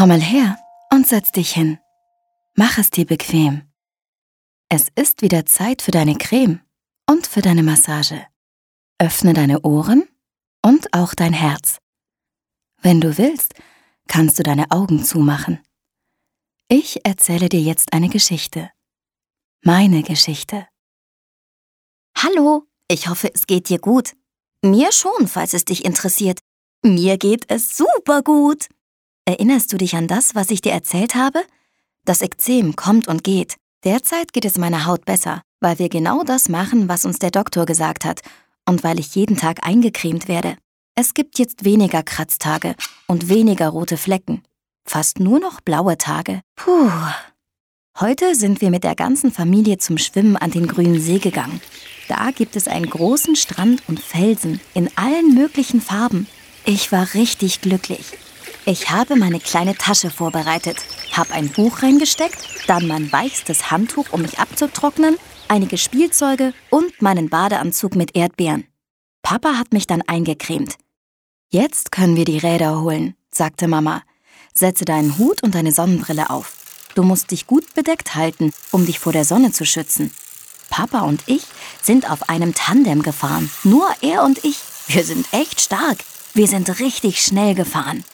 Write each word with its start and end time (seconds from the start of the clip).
Komm 0.00 0.08
mal 0.08 0.22
her 0.22 0.58
und 0.94 1.06
setz 1.06 1.30
dich 1.30 1.52
hin. 1.52 1.78
Mach 2.54 2.78
es 2.78 2.88
dir 2.88 3.04
bequem. 3.04 3.70
Es 4.70 4.88
ist 4.94 5.20
wieder 5.20 5.44
Zeit 5.44 5.82
für 5.82 5.90
deine 5.90 6.16
Creme 6.16 6.62
und 7.06 7.26
für 7.26 7.42
deine 7.42 7.62
Massage. 7.62 8.26
Öffne 8.98 9.34
deine 9.34 9.60
Ohren 9.60 10.08
und 10.62 10.94
auch 10.94 11.12
dein 11.14 11.34
Herz. 11.34 11.80
Wenn 12.80 13.02
du 13.02 13.18
willst, 13.18 13.52
kannst 14.08 14.38
du 14.38 14.42
deine 14.42 14.70
Augen 14.70 15.04
zumachen. 15.04 15.60
Ich 16.68 17.04
erzähle 17.04 17.50
dir 17.50 17.60
jetzt 17.60 17.92
eine 17.92 18.08
Geschichte. 18.08 18.70
Meine 19.60 20.02
Geschichte. 20.02 20.66
Hallo, 22.16 22.66
ich 22.88 23.08
hoffe, 23.08 23.30
es 23.34 23.46
geht 23.46 23.68
dir 23.68 23.78
gut. 23.78 24.16
Mir 24.62 24.92
schon, 24.92 25.28
falls 25.28 25.52
es 25.52 25.66
dich 25.66 25.84
interessiert. 25.84 26.38
Mir 26.82 27.18
geht 27.18 27.50
es 27.50 27.76
super 27.76 28.22
gut. 28.22 28.66
Erinnerst 29.24 29.72
du 29.72 29.76
dich 29.76 29.94
an 29.94 30.08
das, 30.08 30.34
was 30.34 30.50
ich 30.50 30.60
dir 30.60 30.72
erzählt 30.72 31.14
habe? 31.14 31.42
Das 32.04 32.22
Ekzem 32.22 32.76
kommt 32.76 33.08
und 33.08 33.24
geht. 33.24 33.56
Derzeit 33.84 34.32
geht 34.32 34.44
es 34.44 34.58
meiner 34.58 34.86
Haut 34.86 35.04
besser, 35.04 35.42
weil 35.60 35.78
wir 35.78 35.88
genau 35.88 36.22
das 36.22 36.48
machen, 36.48 36.88
was 36.88 37.04
uns 37.04 37.18
der 37.18 37.30
Doktor 37.30 37.66
gesagt 37.66 38.04
hat 38.04 38.20
und 38.66 38.84
weil 38.84 38.98
ich 38.98 39.14
jeden 39.14 39.36
Tag 39.36 39.66
eingecremt 39.66 40.28
werde. 40.28 40.56
Es 40.94 41.14
gibt 41.14 41.38
jetzt 41.38 41.64
weniger 41.64 42.02
Kratztage 42.02 42.74
und 43.06 43.28
weniger 43.28 43.68
rote 43.68 43.96
Flecken. 43.96 44.42
Fast 44.84 45.20
nur 45.20 45.38
noch 45.38 45.60
blaue 45.60 45.96
Tage. 45.96 46.40
Puh. 46.56 46.90
Heute 47.98 48.34
sind 48.34 48.60
wir 48.60 48.70
mit 48.70 48.84
der 48.84 48.94
ganzen 48.94 49.30
Familie 49.32 49.78
zum 49.78 49.98
Schwimmen 49.98 50.36
an 50.36 50.50
den 50.50 50.66
grünen 50.66 51.00
See 51.00 51.18
gegangen. 51.18 51.60
Da 52.08 52.30
gibt 52.30 52.56
es 52.56 52.66
einen 52.66 52.88
großen 52.88 53.36
Strand 53.36 53.82
und 53.88 54.00
Felsen 54.00 54.60
in 54.74 54.90
allen 54.96 55.34
möglichen 55.34 55.80
Farben. 55.80 56.26
Ich 56.64 56.92
war 56.92 57.14
richtig 57.14 57.60
glücklich. 57.60 58.18
Ich 58.70 58.88
habe 58.88 59.16
meine 59.16 59.40
kleine 59.40 59.74
Tasche 59.74 60.10
vorbereitet, 60.10 60.76
habe 61.10 61.34
ein 61.34 61.48
Buch 61.48 61.82
reingesteckt, 61.82 62.68
dann 62.68 62.86
mein 62.86 63.10
weichstes 63.10 63.72
Handtuch, 63.72 64.12
um 64.12 64.22
mich 64.22 64.38
abzutrocknen, 64.38 65.16
einige 65.48 65.76
Spielzeuge 65.76 66.54
und 66.70 67.02
meinen 67.02 67.28
Badeanzug 67.28 67.96
mit 67.96 68.14
Erdbeeren. 68.14 68.68
Papa 69.22 69.54
hat 69.54 69.72
mich 69.72 69.88
dann 69.88 70.02
eingecremt. 70.02 70.76
Jetzt 71.48 71.90
können 71.90 72.14
wir 72.14 72.24
die 72.24 72.38
Räder 72.38 72.80
holen, 72.80 73.16
sagte 73.32 73.66
Mama. 73.66 74.02
Setze 74.54 74.84
deinen 74.84 75.18
Hut 75.18 75.42
und 75.42 75.56
deine 75.56 75.72
Sonnenbrille 75.72 76.30
auf. 76.30 76.52
Du 76.94 77.02
musst 77.02 77.32
dich 77.32 77.48
gut 77.48 77.74
bedeckt 77.74 78.14
halten, 78.14 78.52
um 78.70 78.86
dich 78.86 79.00
vor 79.00 79.12
der 79.12 79.24
Sonne 79.24 79.50
zu 79.50 79.66
schützen. 79.66 80.12
Papa 80.70 81.00
und 81.00 81.24
ich 81.26 81.42
sind 81.82 82.08
auf 82.08 82.28
einem 82.28 82.54
Tandem 82.54 83.02
gefahren. 83.02 83.50
Nur 83.64 83.90
er 84.00 84.22
und 84.22 84.44
ich. 84.44 84.60
Wir 84.86 85.02
sind 85.02 85.26
echt 85.32 85.60
stark. 85.60 85.98
Wir 86.34 86.46
sind 86.46 86.78
richtig 86.78 87.20
schnell 87.20 87.56
gefahren 87.56 88.04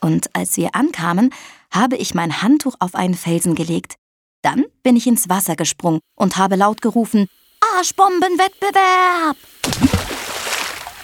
und 0.00 0.34
als 0.34 0.56
wir 0.56 0.74
ankamen, 0.74 1.32
habe 1.70 1.96
ich 1.96 2.14
mein 2.14 2.42
Handtuch 2.42 2.76
auf 2.80 2.94
einen 2.94 3.14
Felsen 3.14 3.54
gelegt. 3.54 3.96
Dann 4.42 4.64
bin 4.82 4.96
ich 4.96 5.06
ins 5.06 5.28
Wasser 5.28 5.56
gesprungen 5.56 6.00
und 6.14 6.36
habe 6.36 6.56
laut 6.56 6.82
gerufen, 6.82 7.28
Arschbombenwettbewerb! 7.76 9.36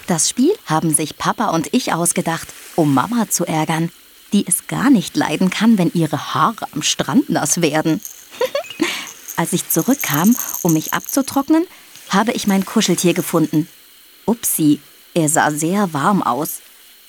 Das 0.06 0.28
Spiel 0.28 0.52
haben 0.66 0.92
sich 0.92 1.16
Papa 1.16 1.50
und 1.50 1.72
ich 1.72 1.92
ausgedacht, 1.92 2.48
um 2.76 2.92
Mama 2.92 3.28
zu 3.30 3.44
ärgern, 3.44 3.90
die 4.32 4.46
es 4.46 4.66
gar 4.66 4.90
nicht 4.90 5.16
leiden 5.16 5.50
kann, 5.50 5.78
wenn 5.78 5.90
ihre 5.94 6.34
Haare 6.34 6.66
am 6.72 6.82
Strand 6.82 7.30
nass 7.30 7.60
werden. 7.62 8.00
Als 9.36 9.52
ich 9.52 9.68
zurückkam, 9.68 10.34
um 10.62 10.72
mich 10.72 10.92
abzutrocknen, 10.92 11.66
habe 12.10 12.32
ich 12.32 12.46
mein 12.46 12.64
Kuscheltier 12.64 13.14
gefunden. 13.14 13.68
Upsi, 14.26 14.80
er 15.14 15.28
sah 15.28 15.50
sehr 15.50 15.92
warm 15.92 16.22
aus. 16.22 16.60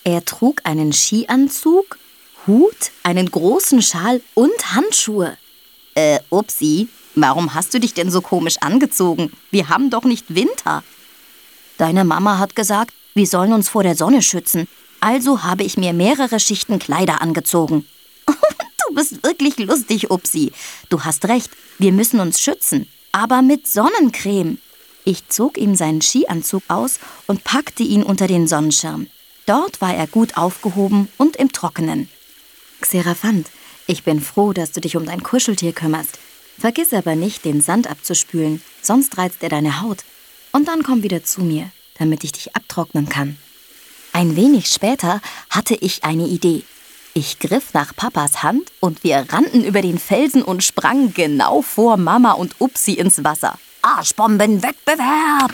Er 0.03 0.25
trug 0.25 0.61
einen 0.65 0.91
Skianzug, 0.91 1.97
Hut, 2.45 2.91
einen 3.03 3.31
großen 3.31 3.81
Schal 3.81 4.21
und 4.33 4.75
Handschuhe. 4.75 5.37
Äh, 5.95 6.19
Upsi, 6.29 6.89
warum 7.15 7.53
hast 7.53 7.73
du 7.73 7.79
dich 7.79 7.93
denn 7.93 8.11
so 8.11 8.21
komisch 8.21 8.57
angezogen? 8.59 9.31
Wir 9.49 9.69
haben 9.69 9.89
doch 9.89 10.03
nicht 10.03 10.35
Winter. 10.35 10.83
Deine 11.77 12.03
Mama 12.03 12.37
hat 12.37 12.55
gesagt, 12.55 12.93
wir 13.13 13.27
sollen 13.27 13.53
uns 13.53 13.69
vor 13.69 13.83
der 13.83 13.95
Sonne 13.95 14.21
schützen. 14.21 14.67
Also 14.99 15.43
habe 15.43 15.63
ich 15.63 15.77
mir 15.77 15.93
mehrere 15.93 16.39
Schichten 16.39 16.79
Kleider 16.79 17.21
angezogen. 17.21 17.85
du 18.27 18.95
bist 18.95 19.23
wirklich 19.23 19.57
lustig, 19.57 20.11
Upsi. 20.11 20.51
Du 20.89 21.03
hast 21.03 21.25
recht, 21.25 21.51
wir 21.79 21.93
müssen 21.93 22.19
uns 22.19 22.41
schützen. 22.41 22.89
Aber 23.13 23.41
mit 23.41 23.67
Sonnencreme. 23.67 24.57
Ich 25.05 25.29
zog 25.29 25.57
ihm 25.57 25.75
seinen 25.75 26.01
Skianzug 26.01 26.63
aus 26.67 26.99
und 27.27 27.43
packte 27.43 27.83
ihn 27.83 28.03
unter 28.03 28.27
den 28.27 28.47
Sonnenschirm. 28.47 29.07
Dort 29.45 29.81
war 29.81 29.93
er 29.93 30.07
gut 30.07 30.37
aufgehoben 30.37 31.09
und 31.17 31.35
im 31.35 31.51
Trockenen. 31.51 32.09
Xeraphant, 32.81 33.49
ich 33.87 34.03
bin 34.03 34.21
froh, 34.21 34.53
dass 34.53 34.71
du 34.71 34.79
dich 34.79 34.95
um 34.95 35.05
dein 35.05 35.23
Kuscheltier 35.23 35.73
kümmerst. 35.73 36.19
Vergiss 36.57 36.93
aber 36.93 37.15
nicht, 37.15 37.43
den 37.45 37.61
Sand 37.61 37.89
abzuspülen, 37.89 38.61
sonst 38.81 39.17
reizt 39.17 39.41
er 39.41 39.49
deine 39.49 39.81
Haut. 39.81 40.03
Und 40.51 40.67
dann 40.67 40.83
komm 40.83 41.03
wieder 41.03 41.23
zu 41.23 41.41
mir, 41.41 41.69
damit 41.97 42.23
ich 42.23 42.31
dich 42.31 42.55
abtrocknen 42.55 43.09
kann. 43.09 43.37
Ein 44.13 44.35
wenig 44.35 44.67
später 44.67 45.21
hatte 45.49 45.75
ich 45.75 46.03
eine 46.03 46.27
Idee. 46.27 46.63
Ich 47.15 47.39
griff 47.39 47.73
nach 47.73 47.95
Papas 47.95 48.43
Hand 48.43 48.71
und 48.79 49.03
wir 49.03 49.25
rannten 49.29 49.63
über 49.63 49.81
den 49.81 49.99
Felsen 49.99 50.41
und 50.41 50.63
sprangen 50.63 51.13
genau 51.13 51.61
vor 51.61 51.97
Mama 51.97 52.33
und 52.33 52.55
Upsi 52.59 52.93
ins 52.93 53.23
Wasser. 53.23 53.57
Arschbombenwettbewerb! 53.81 55.51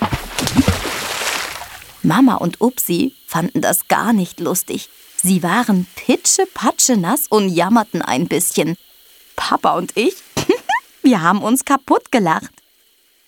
Mama 2.03 2.35
und 2.35 2.61
Upsi 2.61 3.13
fanden 3.25 3.61
das 3.61 3.87
gar 3.87 4.13
nicht 4.13 4.39
lustig. 4.39 4.89
Sie 5.21 5.43
waren 5.43 5.85
pitschepatsche 5.95 6.95
nass 6.95 7.27
und 7.27 7.49
jammerten 7.49 8.01
ein 8.01 8.27
bisschen. 8.27 8.77
Papa 9.35 9.77
und 9.77 9.95
ich, 9.97 10.15
wir 11.01 11.21
haben 11.21 11.41
uns 11.41 11.65
kaputt 11.65 12.11
gelacht. 12.11 12.51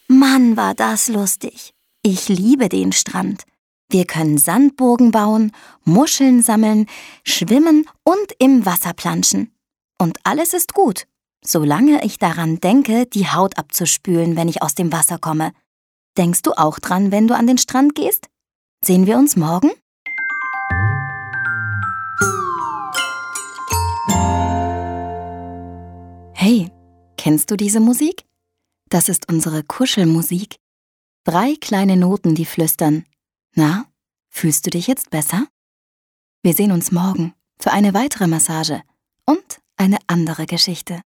Mann, 0.07 0.57
war 0.57 0.73
das 0.73 1.07
lustig. 1.07 1.73
Ich 2.03 2.29
liebe 2.29 2.69
den 2.69 2.91
Strand. 2.91 3.43
Wir 3.89 4.05
können 4.05 4.37
Sandburgen 4.37 5.11
bauen, 5.11 5.51
Muscheln 5.83 6.41
sammeln, 6.41 6.87
schwimmen 7.23 7.85
und 8.03 8.33
im 8.39 8.65
Wasser 8.65 8.93
planschen. 8.93 9.53
Und 9.97 10.17
alles 10.23 10.53
ist 10.53 10.73
gut, 10.73 11.07
solange 11.43 12.03
ich 12.05 12.17
daran 12.17 12.61
denke, 12.61 13.05
die 13.05 13.27
Haut 13.27 13.57
abzuspülen, 13.57 14.35
wenn 14.37 14.47
ich 14.47 14.61
aus 14.61 14.75
dem 14.75 14.91
Wasser 14.93 15.17
komme. 15.17 15.51
Denkst 16.17 16.41
du 16.41 16.53
auch 16.53 16.79
dran, 16.79 17.11
wenn 17.11 17.27
du 17.27 17.35
an 17.35 17.47
den 17.47 17.57
Strand 17.57 17.95
gehst? 17.95 18.27
Sehen 18.83 19.05
wir 19.05 19.19
uns 19.19 19.35
morgen? 19.35 19.69
Hey, 26.33 26.71
kennst 27.15 27.51
du 27.51 27.57
diese 27.57 27.79
Musik? 27.79 28.25
Das 28.89 29.07
ist 29.07 29.29
unsere 29.29 29.63
Kuschelmusik. 29.63 30.55
Drei 31.25 31.53
kleine 31.61 31.95
Noten, 31.95 32.33
die 32.33 32.45
flüstern. 32.45 33.05
Na, 33.53 33.85
fühlst 34.29 34.65
du 34.65 34.71
dich 34.71 34.87
jetzt 34.87 35.11
besser? 35.11 35.45
Wir 36.41 36.55
sehen 36.55 36.71
uns 36.71 36.91
morgen 36.91 37.35
für 37.59 37.71
eine 37.71 37.93
weitere 37.93 38.25
Massage 38.25 38.81
und 39.25 39.61
eine 39.77 39.99
andere 40.07 40.47
Geschichte. 40.47 40.99